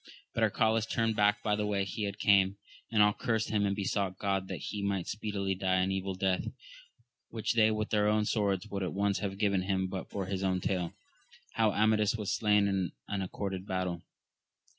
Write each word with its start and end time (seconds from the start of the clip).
But 0.33 0.41
Arcalaus 0.41 0.87
turned 0.89 1.15
back 1.15 1.43
by 1.43 1.55
the 1.55 1.67
way 1.67 1.85
he 1.85 2.11
came, 2.13 2.57
and 2.91 3.03
all 3.03 3.13
cursed 3.13 3.49
him 3.51 3.67
and 3.67 3.75
besotight 3.75 4.17
God 4.17 4.47
that 4.47 4.57
he 4.57 4.81
might 4.81 5.05
speedily 5.07 5.53
die 5.53 5.75
an 5.75 5.91
evil 5.91 6.15
death, 6.15 6.47
which 7.29 7.53
they 7.53 7.69
with 7.69 7.91
their 7.91 8.07
own 8.07 8.25
swords 8.25 8.67
wo 8.67 8.79
aid 8.79 8.83
at 8.83 8.93
once 8.93 9.19
have 9.19 9.37
given 9.37 9.61
him 9.61 9.85
but 9.85 10.09
for 10.09 10.25
his 10.25 10.41
own 10.43 10.59
tale, 10.59 10.95
how 11.53 11.71
Amadis 11.71 12.15
was 12.15 12.31
slain 12.33 12.67
in 12.67 12.93
an 13.07 13.21
accorded 13.21 13.67
battle. 13.67 14.01